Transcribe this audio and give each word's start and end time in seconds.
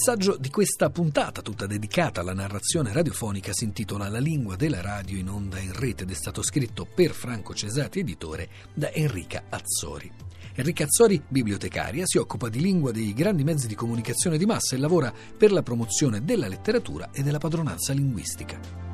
saggio 0.00 0.38
di 0.38 0.48
questa 0.48 0.88
puntata, 0.88 1.42
tutta 1.42 1.66
dedicata 1.66 2.22
alla 2.22 2.32
narrazione 2.32 2.90
radiofonica, 2.90 3.52
si 3.52 3.64
intitola 3.64 4.08
La 4.08 4.18
lingua 4.18 4.56
della 4.56 4.80
radio 4.80 5.18
in 5.18 5.28
onda 5.28 5.58
in 5.58 5.74
rete 5.74 6.04
ed 6.04 6.10
è 6.10 6.14
stato 6.14 6.42
scritto 6.42 6.86
per 6.86 7.10
Franco 7.10 7.52
Cesati, 7.54 7.98
editore, 7.98 8.48
da 8.72 8.90
Enrica 8.90 9.44
Azzori. 9.50 10.10
Enrica 10.54 10.84
Azzori, 10.84 11.22
bibliotecaria, 11.28 12.04
si 12.06 12.16
occupa 12.16 12.48
di 12.48 12.60
lingua 12.60 12.92
dei 12.92 13.12
grandi 13.12 13.44
mezzi 13.44 13.66
di 13.66 13.74
comunicazione 13.74 14.38
di 14.38 14.46
massa 14.46 14.74
e 14.74 14.78
lavora 14.78 15.12
per 15.36 15.52
la 15.52 15.62
promozione 15.62 16.24
della 16.24 16.48
letteratura 16.48 17.10
e 17.12 17.22
della 17.22 17.38
padronanza 17.38 17.92
linguistica. 17.92 18.89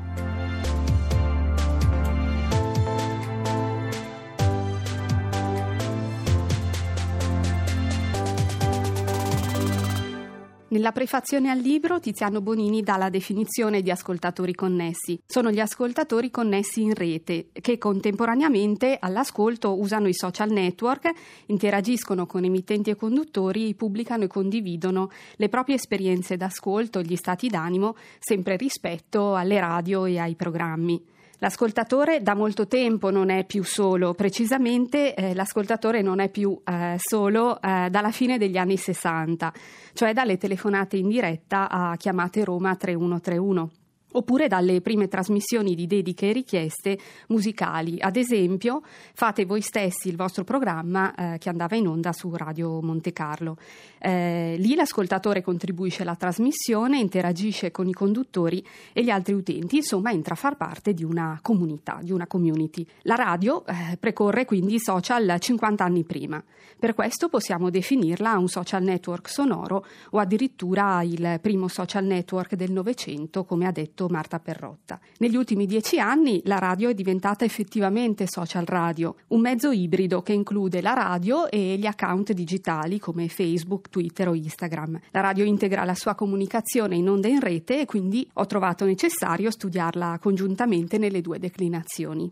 Nella 10.77 10.91
prefazione 10.91 11.49
al 11.49 11.57
libro 11.57 11.99
Tiziano 11.99 12.39
Bonini 12.39 12.83
dà 12.83 12.97
la 12.97 13.09
definizione 13.09 13.81
di 13.81 13.89
ascoltatori 13.89 14.53
connessi. 14.53 15.19
Sono 15.25 15.49
gli 15.49 15.59
ascoltatori 15.59 16.29
connessi 16.29 16.83
in 16.83 16.93
rete 16.93 17.47
che 17.51 17.79
contemporaneamente 17.79 18.95
all'ascolto 18.99 19.75
usano 19.75 20.07
i 20.07 20.13
social 20.13 20.51
network, 20.51 21.09
interagiscono 21.47 22.27
con 22.27 22.43
emittenti 22.43 22.91
e 22.91 22.95
conduttori, 22.95 23.73
pubblicano 23.73 24.25
e 24.25 24.27
condividono 24.27 25.09
le 25.37 25.49
proprie 25.49 25.77
esperienze 25.77 26.37
d'ascolto, 26.37 27.01
gli 27.01 27.15
stati 27.15 27.47
d'animo, 27.47 27.95
sempre 28.19 28.55
rispetto 28.55 29.33
alle 29.33 29.59
radio 29.59 30.05
e 30.05 30.19
ai 30.19 30.35
programmi. 30.35 31.03
L'ascoltatore 31.39 32.23
da 32.23 32.33
molto 32.33 32.65
tempo 32.67 33.11
non 33.11 33.29
è 33.29 33.45
più 33.45 33.63
solo, 33.63 34.15
precisamente 34.15 35.13
eh, 35.13 35.35
l'ascoltatore 35.35 36.01
non 36.01 36.19
è 36.19 36.29
più 36.29 36.59
eh, 36.65 36.95
solo 36.97 37.61
eh, 37.61 37.89
dalla 37.91 38.11
fine 38.11 38.39
degli 38.39 38.57
anni 38.57 38.75
60, 38.75 39.53
cioè 39.93 40.13
dalle 40.13 40.37
telefonate 40.37 40.97
in 40.97 41.07
diretta 41.07 41.69
a 41.69 41.95
chiamate 41.95 42.43
Roma 42.43 42.75
3131 42.75 43.69
oppure 44.13 44.47
dalle 44.47 44.81
prime 44.81 45.07
trasmissioni 45.07 45.75
di 45.75 45.85
dediche 45.85 46.29
e 46.29 46.33
richieste 46.33 46.97
musicali. 47.27 47.99
Ad 47.99 48.15
esempio, 48.15 48.81
fate 49.13 49.45
voi 49.45 49.61
stessi 49.61 50.07
il 50.07 50.15
vostro 50.15 50.43
programma 50.43 51.13
eh, 51.13 51.37
che 51.37 51.49
andava 51.49 51.75
in 51.75 51.87
onda 51.87 52.13
su 52.13 52.33
Radio 52.33 52.81
Monte 52.81 53.11
Carlo. 53.11 53.57
Eh, 53.99 54.55
lì 54.57 54.75
l'ascoltatore 54.75 55.41
contribuisce 55.41 56.03
alla 56.03 56.15
trasmissione, 56.15 56.99
interagisce 56.99 57.71
con 57.71 57.87
i 57.87 57.93
conduttori 57.93 58.65
e 58.93 59.03
gli 59.03 59.09
altri 59.09 59.33
utenti, 59.33 59.77
insomma 59.77 60.11
entra 60.11 60.33
a 60.33 60.37
far 60.37 60.55
parte 60.55 60.93
di 60.93 61.03
una 61.03 61.39
comunità, 61.41 61.99
di 62.01 62.11
una 62.11 62.27
community. 62.27 62.85
La 63.03 63.15
radio 63.15 63.65
eh, 63.65 63.97
precorre 63.99 64.45
quindi 64.45 64.75
i 64.75 64.79
social 64.79 65.35
50 65.37 65.83
anni 65.83 66.03
prima. 66.03 66.41
Per 66.79 66.93
questo 66.93 67.27
possiamo 67.27 67.69
definirla 67.69 68.37
un 68.37 68.47
social 68.47 68.83
network 68.83 69.29
sonoro 69.29 69.85
o 70.11 70.19
addirittura 70.19 71.01
il 71.01 71.39
primo 71.41 71.67
social 71.67 72.05
network 72.05 72.55
del 72.55 72.71
Novecento, 72.71 73.43
come 73.43 73.65
ha 73.65 73.71
detto 73.71 73.96
Marta 74.05 74.39
Perrotta. 74.39 74.99
Negli 75.17 75.35
ultimi 75.35 75.65
dieci 75.65 75.99
anni 75.99 76.41
la 76.45 76.59
radio 76.59 76.89
è 76.89 76.93
diventata 76.93 77.43
effettivamente 77.43 78.27
social 78.27 78.65
radio, 78.65 79.15
un 79.29 79.41
mezzo 79.41 79.71
ibrido 79.71 80.21
che 80.21 80.33
include 80.33 80.81
la 80.81 80.93
radio 80.93 81.49
e 81.49 81.75
gli 81.77 81.87
account 81.87 82.33
digitali 82.33 82.99
come 82.99 83.27
Facebook, 83.27 83.89
Twitter 83.89 84.27
o 84.27 84.35
Instagram. 84.35 84.99
La 85.09 85.21
radio 85.21 85.43
integra 85.43 85.83
la 85.83 85.95
sua 85.95 86.13
comunicazione 86.13 86.95
in 86.95 87.09
onda 87.09 87.27
in 87.27 87.39
rete 87.39 87.81
e 87.81 87.85
quindi 87.85 88.29
ho 88.33 88.45
trovato 88.45 88.85
necessario 88.85 89.49
studiarla 89.49 90.19
congiuntamente 90.21 90.99
nelle 90.99 91.21
due 91.21 91.39
declinazioni. 91.39 92.31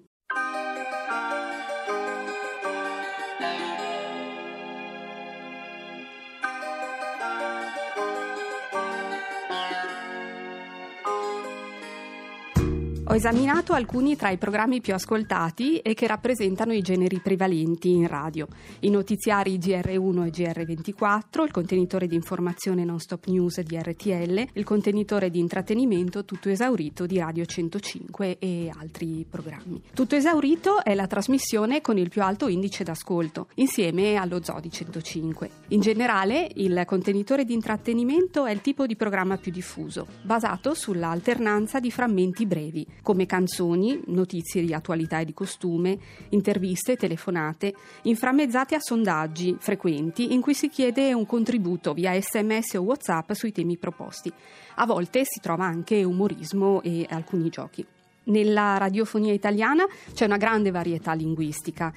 Ho 13.08 13.14
esaminato 13.14 13.74
alcuni 13.74 14.16
tra 14.16 14.32
i 14.32 14.38
programmi 14.40 14.82
più 14.82 14.96
ascoltati 14.96 15.78
e 15.78 15.94
che 15.94 16.08
rappresentano 16.08 16.74
i 16.74 16.82
generi 16.82 17.20
prevalenti 17.20 17.92
in 17.92 18.08
radio. 18.08 18.48
I 18.80 18.90
notiziari 18.90 19.60
GR1 19.60 20.26
e 20.26 20.30
GR24, 20.32 21.44
il 21.44 21.52
contenitore 21.52 22.08
di 22.08 22.16
informazione 22.16 22.84
non 22.84 23.00
stop 23.00 23.28
news 23.28 23.62
di 23.62 23.78
RTL, 23.78 24.48
il 24.54 24.64
contenitore 24.64 25.30
di 25.30 25.38
intrattenimento 25.38 26.26
tutto 26.26 26.50
esaurito 26.50 27.06
di 27.06 27.20
Radio 27.20 27.46
105 27.46 28.40
e 28.40 28.72
altri 28.76 29.24
programmi. 29.30 29.84
Tutto 29.94 30.16
esaurito 30.16 30.84
è 30.84 30.96
la 30.96 31.06
trasmissione 31.06 31.82
con 31.82 32.00
il 32.00 32.10
più 32.10 32.24
alto 32.24 32.48
indice 32.48 32.84
d'ascolto, 32.84 33.50
insieme 33.56 34.16
allo 34.16 34.44
Zodi 34.44 34.72
105. 34.72 35.50
In 35.70 35.80
generale, 35.80 36.50
il 36.56 36.82
contenitore 36.88 37.46
di 37.46 37.54
intrattenimento 37.54 38.46
è 38.46 38.52
il 38.52 38.62
tipo 38.62 38.88
di 38.88 38.96
programma 38.96 39.38
più 39.38 39.52
diffuso, 39.52 40.08
basato 40.24 40.74
sull'alternanza 40.74 41.80
di 41.80 41.92
frammenti 41.92 42.48
brevi 42.48 42.95
come 43.02 43.26
canzoni, 43.26 44.02
notizie 44.08 44.64
di 44.64 44.74
attualità 44.74 45.20
e 45.20 45.26
di 45.26 45.34
costume, 45.34 45.98
interviste, 46.30 46.96
telefonate, 46.96 47.74
inframmezzate 48.04 48.76
a 48.76 48.80
sondaggi 48.80 49.56
frequenti 49.60 50.34
in 50.34 50.42
cui 50.42 50.54
si 50.54 50.70
chiede 50.70 51.14
un 51.14 51.26
contributo 51.26 51.94
via 51.94 52.20
sms 52.20 52.74
o 52.76 52.82
whatsapp 52.82 53.32
sui 53.34 53.52
temi 53.52 53.78
proposti. 53.78 54.32
A 54.76 54.86
volte 54.86 55.24
si 55.24 55.40
trova 55.40 55.66
anche 55.66 56.04
umorismo 56.04 56.82
e 56.82 57.06
alcuni 57.10 57.50
giochi. 57.50 57.86
Nella 58.26 58.78
radiofonia 58.78 59.34
italiana 59.34 59.86
c'è 60.14 60.26
una 60.26 60.38
grande 60.38 60.72
varietà 60.72 61.14
linguistica 61.14 61.94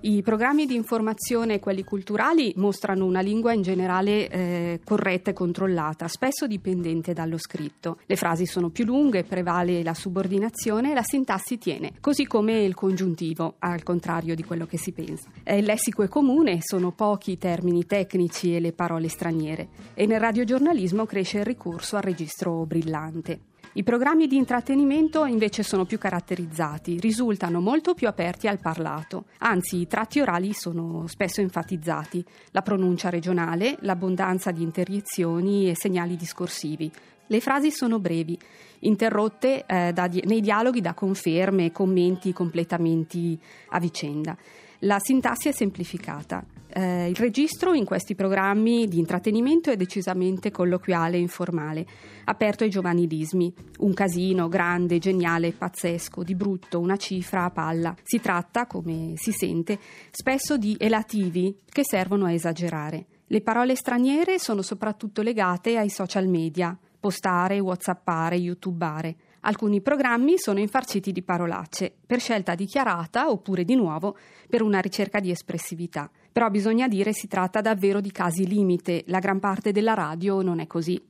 i 0.00 0.22
programmi 0.22 0.66
di 0.66 0.74
informazione 0.74 1.54
e 1.54 1.60
quelli 1.60 1.84
culturali 1.84 2.52
mostrano 2.56 3.04
una 3.04 3.20
lingua 3.20 3.52
in 3.52 3.62
generale 3.62 4.28
eh, 4.28 4.80
corretta 4.84 5.30
e 5.30 5.34
controllata, 5.34 6.08
spesso 6.08 6.46
dipendente 6.46 7.12
dallo 7.12 7.38
scritto. 7.38 7.98
Le 8.06 8.16
frasi 8.16 8.46
sono 8.46 8.70
più 8.70 8.84
lunghe, 8.84 9.24
prevale 9.24 9.82
la 9.82 9.94
subordinazione 9.94 10.90
e 10.90 10.94
la 10.94 11.02
sintassi 11.02 11.58
tiene, 11.58 11.92
così 12.00 12.26
come 12.26 12.62
il 12.62 12.74
congiuntivo, 12.74 13.56
al 13.58 13.82
contrario 13.82 14.34
di 14.34 14.44
quello 14.44 14.66
che 14.66 14.78
si 14.78 14.92
pensa. 14.92 15.28
Eh, 15.42 15.58
il 15.58 15.64
lessico 15.64 16.02
è 16.02 16.08
comune, 16.08 16.58
sono 16.60 16.92
pochi 16.92 17.32
i 17.32 17.38
termini 17.38 17.86
tecnici 17.86 18.54
e 18.54 18.60
le 18.60 18.72
parole 18.72 19.08
straniere 19.08 19.68
e 19.94 20.06
nel 20.06 20.20
radiogiornalismo 20.20 21.04
cresce 21.06 21.38
il 21.38 21.44
ricorso 21.44 21.96
al 21.96 22.02
registro 22.02 22.64
brillante. 22.64 23.49
I 23.74 23.84
programmi 23.84 24.26
di 24.26 24.34
intrattenimento 24.34 25.24
invece 25.24 25.62
sono 25.62 25.84
più 25.84 25.96
caratterizzati, 25.96 26.98
risultano 26.98 27.60
molto 27.60 27.94
più 27.94 28.08
aperti 28.08 28.48
al 28.48 28.58
parlato, 28.58 29.26
anzi 29.38 29.76
i 29.76 29.86
tratti 29.86 30.18
orali 30.18 30.52
sono 30.52 31.06
spesso 31.06 31.40
enfatizzati, 31.40 32.24
la 32.50 32.62
pronuncia 32.62 33.10
regionale, 33.10 33.76
l'abbondanza 33.82 34.50
di 34.50 34.64
interiezioni 34.64 35.70
e 35.70 35.76
segnali 35.76 36.16
discorsivi. 36.16 36.90
Le 37.28 37.40
frasi 37.40 37.70
sono 37.70 38.00
brevi, 38.00 38.36
interrotte 38.80 39.64
eh, 39.64 39.92
da, 39.92 40.10
nei 40.24 40.40
dialoghi 40.40 40.80
da 40.80 40.92
conferme 40.92 41.70
commenti 41.70 42.32
completamenti 42.32 43.38
a 43.68 43.78
vicenda. 43.78 44.36
La 44.84 44.98
sintassi 44.98 45.48
è 45.48 45.52
semplificata. 45.52 46.42
Eh, 46.72 47.08
il 47.10 47.16
registro 47.16 47.74
in 47.74 47.84
questi 47.84 48.14
programmi 48.14 48.86
di 48.88 48.98
intrattenimento 48.98 49.70
è 49.70 49.76
decisamente 49.76 50.50
colloquiale 50.50 51.18
e 51.18 51.20
informale, 51.20 51.86
aperto 52.24 52.64
ai 52.64 52.70
giovanilismi. 52.70 53.52
Un 53.80 53.92
casino 53.92 54.48
grande, 54.48 54.98
geniale, 54.98 55.52
pazzesco, 55.52 56.22
di 56.22 56.34
brutto, 56.34 56.80
una 56.80 56.96
cifra 56.96 57.44
a 57.44 57.50
palla. 57.50 57.94
Si 58.02 58.20
tratta, 58.20 58.66
come 58.66 59.12
si 59.16 59.32
sente, 59.32 59.78
spesso 60.10 60.56
di 60.56 60.74
elativi 60.78 61.58
che 61.66 61.82
servono 61.84 62.24
a 62.24 62.32
esagerare. 62.32 63.04
Le 63.26 63.42
parole 63.42 63.74
straniere 63.74 64.38
sono 64.38 64.62
soprattutto 64.62 65.20
legate 65.20 65.76
ai 65.76 65.90
social 65.90 66.26
media, 66.26 66.76
postare, 66.98 67.58
whatsappare, 67.58 68.36
youtubare. 68.36 69.16
Alcuni 69.42 69.80
programmi 69.80 70.38
sono 70.38 70.58
infarciti 70.58 71.12
di 71.12 71.22
parolacce, 71.22 71.94
per 72.06 72.20
scelta 72.20 72.54
dichiarata 72.54 73.30
oppure 73.30 73.64
di 73.64 73.74
nuovo 73.74 74.16
per 74.48 74.60
una 74.60 74.80
ricerca 74.80 75.18
di 75.18 75.30
espressività. 75.30 76.10
Però 76.30 76.50
bisogna 76.50 76.88
dire 76.88 77.12
si 77.12 77.26
tratta 77.26 77.62
davvero 77.62 78.00
di 78.00 78.12
casi 78.12 78.46
limite, 78.46 79.04
la 79.06 79.18
gran 79.18 79.40
parte 79.40 79.72
della 79.72 79.94
radio 79.94 80.42
non 80.42 80.60
è 80.60 80.66
così. 80.66 81.02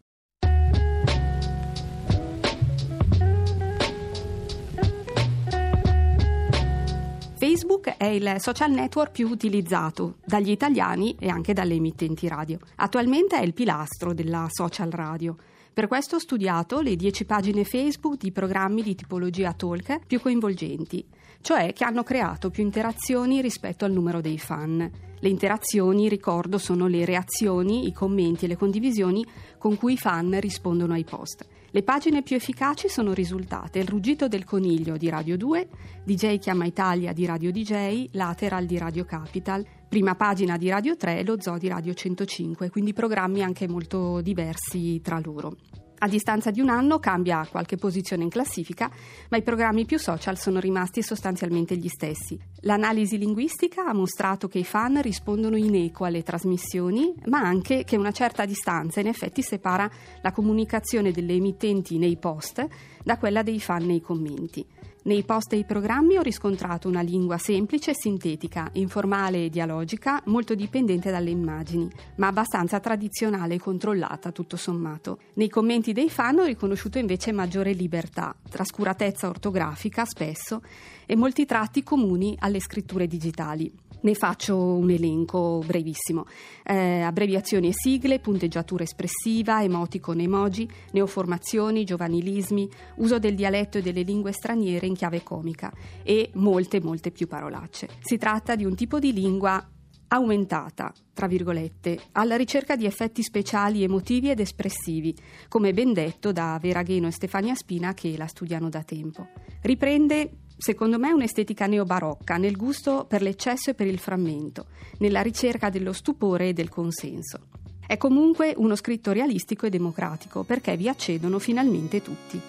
Facebook 7.37 7.97
è 7.97 8.05
il 8.05 8.35
social 8.37 8.71
network 8.71 9.13
più 9.13 9.27
utilizzato 9.29 10.19
dagli 10.25 10.51
italiani 10.51 11.17
e 11.19 11.29
anche 11.31 11.55
dalle 11.55 11.75
emittenti 11.75 12.29
radio. 12.29 12.59
Attualmente 12.77 13.39
è 13.39 13.43
il 13.43 13.55
pilastro 13.55 14.13
della 14.13 14.47
social 14.51 14.91
radio. 14.91 15.35
Per 15.81 15.89
questo 15.89 16.17
ho 16.17 16.19
studiato 16.19 16.83
le 16.83 16.95
10 16.95 17.25
pagine 17.25 17.65
Facebook 17.65 18.19
di 18.19 18.33
programmi 18.33 18.83
di 18.83 18.95
tipologia 18.95 19.55
talk 19.55 20.01
più 20.07 20.21
coinvolgenti, 20.21 21.03
cioè 21.41 21.73
che 21.73 21.85
hanno 21.85 22.03
creato 22.03 22.51
più 22.51 22.63
interazioni 22.63 23.41
rispetto 23.41 23.87
al 23.87 23.91
numero 23.91 24.21
dei 24.21 24.39
fan. 24.39 24.91
Le 25.19 25.29
interazioni, 25.31 26.11
ricordo, 26.11 26.59
sono 26.59 26.87
le 26.87 27.07
reazioni, 27.07 27.87
i 27.87 27.95
commenti 27.95 28.45
e 28.45 28.49
le 28.49 28.59
condivisioni 28.59 29.25
con 29.57 29.79
cui 29.79 29.95
i 29.95 29.97
fan 29.97 30.39
rispondono 30.39 30.93
ai 30.93 31.05
post. 31.05 31.47
Le 31.71 31.83
pagine 31.83 32.23
più 32.23 32.37
efficaci 32.37 32.91
sono 32.91 33.15
risultate 33.15 33.79
Il 33.79 33.89
ruggito 33.89 34.29
del 34.29 34.45
coniglio 34.45 34.99
di 34.99 35.09
Radio 35.09 35.39
2, 35.39 35.69
DJ 36.05 36.39
Chiama 36.39 36.67
Italia 36.67 37.15
di 37.15 37.25
Radio 37.25 37.51
DJ, 37.51 38.09
Lateral 38.13 38.67
di 38.67 38.77
Radio 38.77 39.07
Capital, 39.07 39.65
prima 39.89 40.15
pagina 40.15 40.59
di 40.59 40.69
Radio 40.69 40.97
3 40.97 41.21
e 41.21 41.25
lo 41.25 41.41
Zoo 41.41 41.59
di 41.59 41.69
Radio 41.69 41.95
105, 41.95 42.69
quindi 42.71 42.93
programmi 42.93 43.43
anche 43.43 43.67
molto 43.67 44.21
diversi 44.21 45.01
tra 45.01 45.21
loro. 45.23 45.57
A 46.03 46.09
distanza 46.09 46.51
di 46.51 46.63
un 46.63 46.71
anno 46.71 46.99
cambia 46.99 47.47
qualche 47.51 47.77
posizione 47.77 48.23
in 48.23 48.31
classifica, 48.31 48.91
ma 49.29 49.37
i 49.37 49.43
programmi 49.43 49.85
più 49.85 49.99
social 49.99 50.39
sono 50.39 50.59
rimasti 50.59 51.03
sostanzialmente 51.03 51.77
gli 51.77 51.89
stessi. 51.89 52.41
L'analisi 52.61 53.19
linguistica 53.19 53.85
ha 53.85 53.93
mostrato 53.93 54.49
che 54.49 54.61
i 54.61 54.65
fan 54.65 55.03
rispondono 55.03 55.59
in 55.59 55.75
eco 55.75 56.07
alle 56.07 56.23
trasmissioni, 56.23 57.13
ma 57.27 57.41
anche 57.41 57.85
che 57.85 57.99
una 57.99 58.13
certa 58.13 58.47
distanza 58.47 59.01
in 59.01 59.09
effetti 59.09 59.43
separa 59.43 59.91
la 60.23 60.33
comunicazione 60.33 61.11
delle 61.11 61.35
emittenti 61.35 61.99
nei 61.99 62.17
post 62.17 62.67
da 63.05 63.19
quella 63.19 63.43
dei 63.43 63.61
fan 63.61 63.85
nei 63.85 64.01
commenti. 64.01 64.67
Nei 65.03 65.23
post 65.23 65.55
e 65.55 65.57
i 65.57 65.65
programmi 65.65 66.19
ho 66.19 66.23
riscontrato 66.23 66.87
una 66.87 67.01
lingua 67.01 67.39
semplice 67.39 67.93
e 67.93 67.95
sintetica, 67.95 68.69
informale 68.75 69.47
e 69.47 69.49
dialogica, 69.49 70.21
molto 70.27 70.55
dipendente 70.55 71.11
dalle 71.11 71.31
immagini, 71.31 71.91
ma 72.17 72.27
abbastanza 72.27 72.81
tradizionale 72.81 73.55
e 73.55 73.59
controllata 73.59 74.31
tutto 74.31 74.59
sommato. 74.59 75.21
Nei 75.35 75.49
commenti 75.49 75.95
dei 75.95 76.11
fan 76.11 76.41
ho 76.41 76.45
riconosciuto 76.45 76.99
invece 76.99 77.33
maggiore 77.33 77.73
libertà, 77.73 78.37
trascuratezza 78.51 79.27
ortografica 79.27 80.05
spesso 80.05 80.61
e 81.07 81.17
molti 81.17 81.47
tratti 81.47 81.83
comuni 81.83 82.37
alle 82.39 82.61
scritture 82.61 83.07
digitali. 83.07 83.73
Ne 84.03 84.15
faccio 84.15 84.57
un 84.57 84.91
elenco 84.91 85.63
brevissimo. 85.65 86.25
Eh, 86.65 87.01
abbreviazioni 87.01 87.69
e 87.69 87.73
sigle, 87.75 88.19
punteggiatura 88.19 88.83
espressiva, 88.83 89.63
emoticon 89.63 90.21
emoji, 90.21 90.69
neoformazioni, 90.93 91.85
giovanilismi, 91.85 92.69
uso 92.97 93.19
del 93.19 93.35
dialetto 93.35 93.79
e 93.79 93.83
delle 93.83 94.03
lingue 94.03 94.33
straniere 94.33 94.87
in 94.87 94.95
chiave 94.95 95.23
comica 95.23 95.73
e 96.03 96.31
molte, 96.35 96.81
molte 96.81 97.11
più 97.11 97.27
parolacce. 97.27 97.89
Si 98.01 98.17
tratta 98.17 98.57
di 98.57 98.65
un 98.65 98.75
tipo 98.75 98.99
di 98.99 99.13
lingua 99.13 99.65
aumentata, 100.13 100.93
tra 101.13 101.27
virgolette, 101.27 101.99
alla 102.13 102.37
ricerca 102.37 102.77
di 102.77 102.85
effetti 102.85 103.23
speciali 103.23 103.83
emotivi 103.83 104.31
ed 104.31 104.41
espressivi, 104.41 105.15
come 105.49 105.73
ben 105.73 105.93
detto 105.93 106.33
da 106.33 106.59
Vera 106.61 106.83
Gheno 106.83 107.07
e 107.07 107.13
Stefania 107.13 107.55
Spina 107.55 107.95
che 107.95 108.17
la 108.17 108.27
studiano 108.27 108.69
da 108.69 108.83
tempo. 108.83 109.29
Riprende 109.63 110.31
secondo 110.61 110.99
me, 110.99 111.11
un'estetica 111.11 111.67
neobarocca 111.67 112.37
nel 112.37 112.57
gusto 112.57 113.07
per 113.09 113.23
l'eccesso 113.23 113.71
e 113.71 113.75
per 113.75 113.87
il 113.87 113.99
frammento, 113.99 114.67
nella 114.99 115.23
ricerca 115.23 115.71
dello 115.71 115.93
stupore 115.95 116.49
e 116.49 116.53
del 116.53 116.69
consenso. 116.69 117.41
È 117.87 117.97
comunque 117.97 118.53
uno 118.57 118.77
scritto 118.77 119.11
realistico 119.11 119.67
e 119.67 119.71
democratico 119.71 120.45
perché 120.45 120.77
vi 120.77 120.89
accedono 120.89 121.39
finalmente 121.39 122.03
tutti. 122.03 122.41